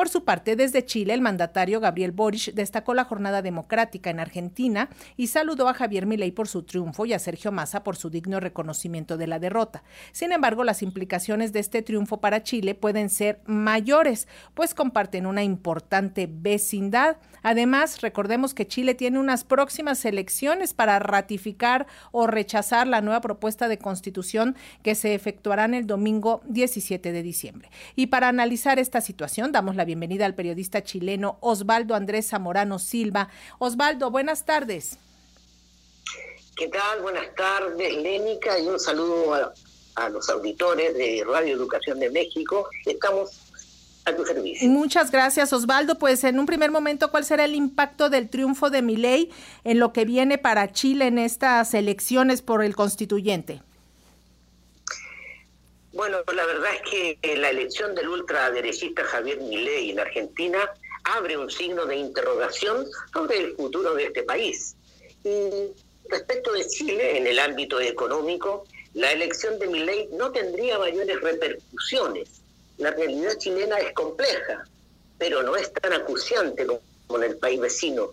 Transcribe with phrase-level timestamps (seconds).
[0.00, 4.88] Por su parte, desde Chile, el mandatario Gabriel Boric destacó la jornada democrática en Argentina
[5.18, 8.40] y saludó a Javier Milei por su triunfo y a Sergio Massa por su digno
[8.40, 9.82] reconocimiento de la derrota.
[10.12, 15.44] Sin embargo, las implicaciones de este triunfo para Chile pueden ser mayores, pues comparten una
[15.44, 17.18] importante vecindad.
[17.42, 23.68] Además, recordemos que Chile tiene unas próximas elecciones para ratificar o rechazar la nueva propuesta
[23.68, 27.68] de constitución que se efectuarán el domingo 17 de diciembre.
[27.96, 33.28] Y para analizar esta situación, damos la bienvenida al periodista chileno Osvaldo Andrés Zamorano Silva.
[33.58, 34.98] Osvaldo, buenas tardes.
[36.56, 37.02] ¿Qué tal?
[37.02, 39.52] Buenas tardes, Lénica, y un saludo a,
[39.96, 42.68] a los auditores de Radio Educación de México.
[42.86, 43.30] Estamos
[44.04, 44.68] a tu servicio.
[44.68, 45.98] Muchas gracias, Osvaldo.
[45.98, 49.32] Pues en un primer momento, ¿cuál será el impacto del triunfo de Milei
[49.64, 53.60] en lo que viene para Chile en estas elecciones por el constituyente?
[55.92, 60.70] Bueno, la verdad es que la elección del ultraderechista Javier Milei en Argentina
[61.04, 64.76] abre un signo de interrogación sobre el futuro de este país.
[65.24, 65.72] Y
[66.08, 72.40] respecto de Chile, en el ámbito económico, la elección de Milei no tendría mayores repercusiones.
[72.78, 74.64] La realidad chilena es compleja,
[75.18, 78.10] pero no es tan acuciante como en el país vecino.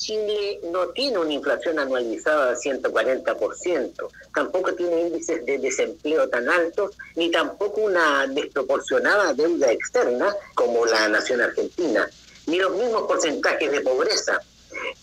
[0.00, 6.96] Chile no tiene una inflación anualizada de 140%, tampoco tiene índices de desempleo tan altos,
[7.16, 12.08] ni tampoco una desproporcionada deuda externa como la nación argentina,
[12.46, 14.40] ni los mismos porcentajes de pobreza.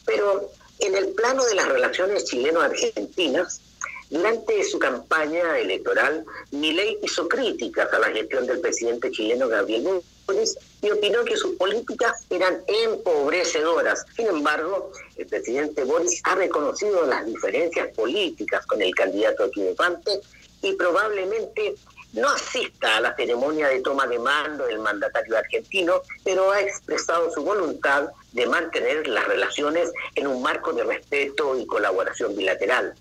[0.03, 3.61] Pero en el plano de las relaciones chileno-argentinas,
[4.09, 10.57] durante su campaña electoral, Milei hizo críticas a la gestión del presidente chileno Gabriel Boric
[10.81, 14.05] y opinó que sus políticas eran empobrecedoras.
[14.15, 20.21] Sin embargo, el presidente Boris ha reconocido las diferencias políticas con el candidato triunfante
[20.61, 21.75] y probablemente
[22.13, 27.31] no asista a la ceremonia de toma de mando del mandatario argentino, pero ha expresado
[27.31, 32.93] su voluntad de mantener las relaciones en un marco de respeto y colaboración bilateral.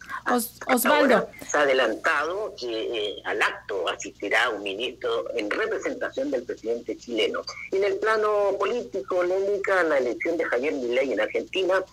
[0.67, 1.29] Osvaldo.
[1.47, 7.43] se ha adelantado que eh, al acto asistirá un ministro en representación del presidente chileno.
[7.73, 11.85] En el plano político, Lénica, la elección de Javier Milei en Argentina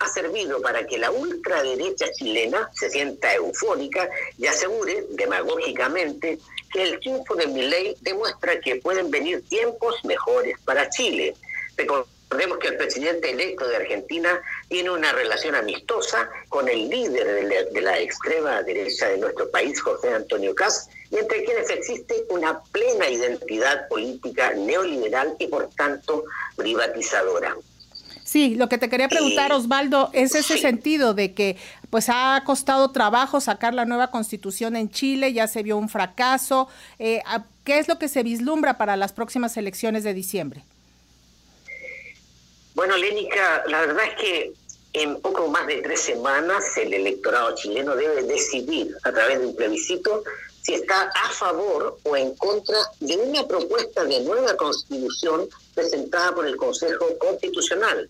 [0.00, 6.38] ha servido para que la ultraderecha chilena se sienta eufórica y asegure demagógicamente
[6.72, 11.34] que el triunfo de Milei demuestra que pueden venir tiempos mejores para Chile.
[11.76, 17.80] Recordemos que el presidente electo de Argentina tiene una relación amistosa con el líder de
[17.82, 23.10] la, extrema derecha de nuestro país, José Antonio Caz, y entre quienes existe una plena
[23.10, 26.24] identidad política neoliberal y por tanto
[26.56, 27.54] privatizadora.
[28.30, 31.56] Sí, lo que te quería preguntar, Osvaldo, es ese sentido de que
[31.90, 36.68] pues ha costado trabajo sacar la nueva constitución en Chile, ya se vio un fracaso.
[37.00, 37.22] Eh,
[37.64, 40.62] ¿Qué es lo que se vislumbra para las próximas elecciones de diciembre?
[42.76, 44.52] Bueno, Lénica, la verdad es que
[44.92, 49.56] en poco más de tres semanas el electorado chileno debe decidir a través de un
[49.56, 50.22] plebiscito
[50.62, 56.46] si está a favor o en contra de una propuesta de nueva constitución presentada por
[56.46, 58.08] el Consejo Constitucional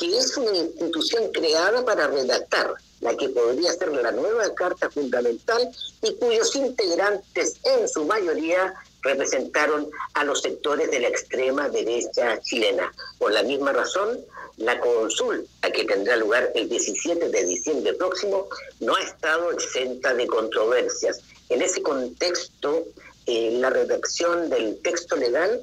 [0.00, 5.70] que es una institución creada para redactar la que podría ser la nueva Carta Fundamental
[6.02, 12.92] y cuyos integrantes en su mayoría representaron a los sectores de la extrema derecha chilena.
[13.18, 14.20] Por la misma razón,
[14.56, 18.48] la consulta que tendrá lugar el 17 de diciembre próximo
[18.80, 21.20] no ha estado exenta de controversias.
[21.48, 22.86] En ese contexto,
[23.26, 25.62] eh, la redacción del texto legal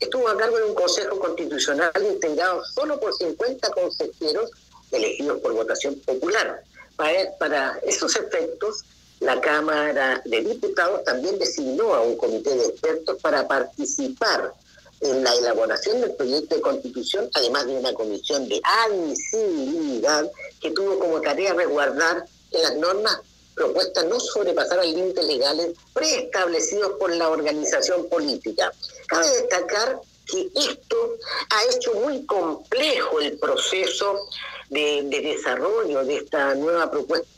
[0.00, 4.50] estuvo a cargo de un Consejo Constitucional integrado solo por 50 consejeros
[4.90, 6.62] elegidos por votación popular.
[6.96, 8.84] Para, esos efectos,
[9.20, 14.54] la Cámara de Diputados también designó a un comité de expertos para participar
[15.00, 20.30] en la elaboración del proyecto de constitución, además de una comisión de admisibilidad
[20.60, 23.18] que tuvo como tarea resguardar que las normas
[23.54, 28.72] propuestas no sobrepasaran límites legales preestablecidos por la organización política.
[29.06, 31.16] Cabe destacar que esto
[31.50, 34.28] ha hecho muy complejo el proceso
[34.70, 37.28] de, desarrollo de esta nueva propuesta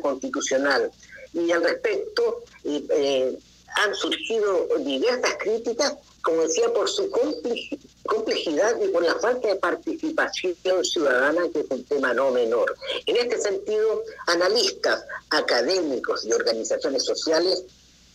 [0.00, 0.90] constitucional.
[1.32, 3.36] Y al respecto eh,
[3.76, 7.10] han surgido diversas críticas, como decía, por su
[8.04, 10.54] complejidad y por la falta de participación
[10.84, 12.74] ciudadana, que es un tema no menor.
[13.06, 17.64] En este sentido, analistas, académicos y organizaciones sociales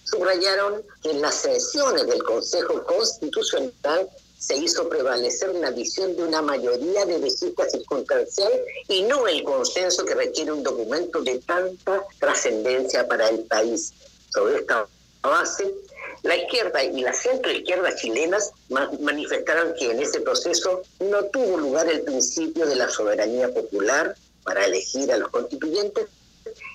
[0.03, 6.41] subrayaron que en las sesiones del Consejo Constitucional se hizo prevalecer la visión de una
[6.41, 8.51] mayoría de visita circunstancial
[8.87, 13.93] y no el consenso que requiere un documento de tanta trascendencia para el país.
[14.29, 14.87] Sobre esta
[15.21, 15.75] base,
[16.23, 22.01] La izquierda y la centroizquierda chilenas manifestaron que en ese proceso no tuvo lugar el
[22.01, 26.07] principio de la soberanía popular para elegir a los constituyentes,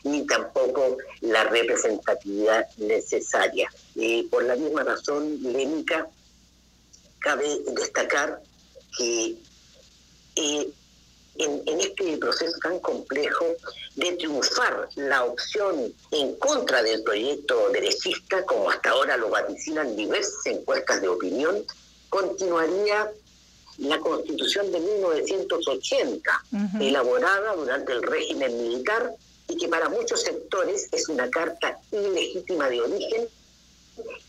[0.04, 3.70] ni tampoco la representatividad necesaria.
[3.94, 6.08] Y por la misma razón, Lénica,
[7.18, 8.40] cabe destacar
[8.96, 9.36] que
[10.36, 10.68] eh,
[11.36, 13.44] en, este proceso tan complejo
[13.96, 20.46] de triunfar la opción en contra del proyecto derechista, como hasta ahora lo vaticinan diversas
[20.46, 21.64] encuestas de opinión,
[22.08, 23.10] continuaría
[23.78, 26.44] la constitución de 1980,
[26.80, 29.12] elaborada durante el régimen militar
[29.48, 33.28] y que para muchos sectores es una carta ilegítima de origen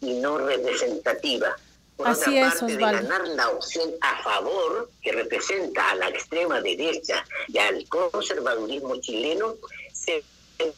[0.01, 1.55] y no representativa.
[1.97, 6.09] Por Así otra es, parte, de ganar la opción a favor, que representa a la
[6.09, 9.55] extrema derecha y al conservadurismo chileno,
[9.93, 10.23] se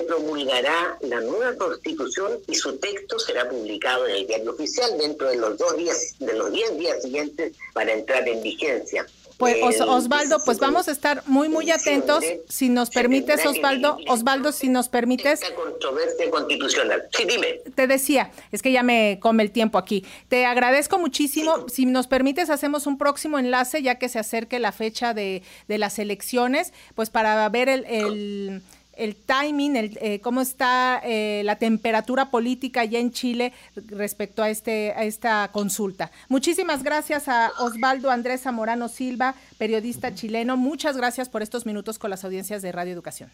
[0.08, 5.38] promulgará la nueva constitución y su texto será publicado en el diario oficial dentro de
[5.38, 9.06] los dos días, de los diez días siguientes para entrar en vigencia.
[9.38, 12.24] Pues Osvaldo, pues vamos a estar muy muy atentos.
[12.50, 15.42] Si nos permites, Osvaldo, Osvaldo, si nos permites.
[15.56, 17.04] controversia constitucional.
[17.16, 17.62] Sí, dime.
[17.76, 20.06] Te decía, es que ya me come el tiempo aquí.
[20.28, 21.68] Te agradezco muchísimo.
[21.70, 25.78] Si nos permites, hacemos un próximo enlace ya que se acerque la fecha de, de
[25.78, 28.62] las elecciones, pues para ver el
[28.98, 34.50] el timing, el, eh, cómo está eh, la temperatura política ya en Chile respecto a,
[34.50, 36.12] este, a esta consulta.
[36.30, 40.58] Muchísimas gracias a Osvaldo Andrés Zamorano Silva, periodista chileno.
[40.58, 43.32] Muchas gracias por estos minutos con las audiencias de Radio Educación.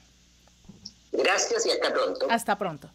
[1.11, 2.27] Gracias y hasta pronto.
[2.29, 2.89] Hasta pronto.